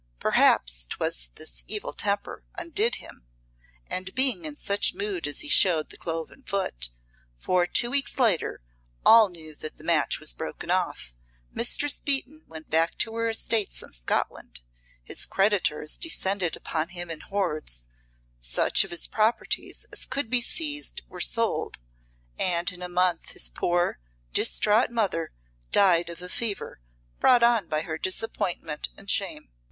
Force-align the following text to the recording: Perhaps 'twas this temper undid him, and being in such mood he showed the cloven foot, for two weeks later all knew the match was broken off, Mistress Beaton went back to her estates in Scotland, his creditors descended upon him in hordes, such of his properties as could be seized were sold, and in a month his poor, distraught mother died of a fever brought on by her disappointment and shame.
Perhaps 0.19 0.87
'twas 0.87 1.29
this 1.35 1.63
temper 1.95 2.43
undid 2.55 2.95
him, 2.95 3.23
and 3.85 4.15
being 4.15 4.45
in 4.45 4.55
such 4.55 4.95
mood 4.95 5.27
he 5.27 5.47
showed 5.47 5.91
the 5.91 5.95
cloven 5.97 6.41
foot, 6.41 6.89
for 7.37 7.67
two 7.67 7.91
weeks 7.91 8.17
later 8.17 8.63
all 9.05 9.29
knew 9.29 9.53
the 9.53 9.83
match 9.83 10.19
was 10.19 10.33
broken 10.33 10.71
off, 10.71 11.13
Mistress 11.53 11.99
Beaton 11.99 12.45
went 12.47 12.67
back 12.71 12.97
to 12.97 13.13
her 13.15 13.29
estates 13.29 13.83
in 13.83 13.93
Scotland, 13.93 14.61
his 15.03 15.27
creditors 15.27 15.97
descended 15.97 16.55
upon 16.55 16.89
him 16.89 17.11
in 17.11 17.19
hordes, 17.19 17.87
such 18.39 18.83
of 18.83 18.89
his 18.89 19.05
properties 19.05 19.85
as 19.93 20.07
could 20.07 20.31
be 20.31 20.41
seized 20.41 21.03
were 21.09 21.21
sold, 21.21 21.77
and 22.39 22.71
in 22.71 22.81
a 22.81 22.89
month 22.89 23.33
his 23.33 23.51
poor, 23.51 23.99
distraught 24.33 24.89
mother 24.89 25.31
died 25.71 26.09
of 26.09 26.23
a 26.23 26.27
fever 26.27 26.81
brought 27.19 27.43
on 27.43 27.67
by 27.67 27.81
her 27.81 27.99
disappointment 27.99 28.89
and 28.97 29.07
shame. 29.11 29.51